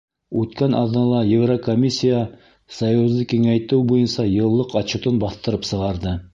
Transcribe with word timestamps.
Үткән 0.43 0.71
аҙнала 0.77 1.19
Еврокомиссия 1.31 2.23
Союзды 2.79 3.29
киңәйтеү 3.35 3.85
буйынса 3.93 4.29
йыллыҡ 4.33 4.77
отчетын 4.83 5.25
баҫтырып 5.29 5.73
сығарҙы. 5.75 6.19